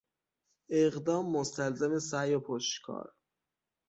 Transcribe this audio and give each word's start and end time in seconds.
اقدام 0.69 1.31
مستلزم 1.37 1.99
سعی 1.99 2.35
و 2.35 2.39
پشتکار 2.39 3.13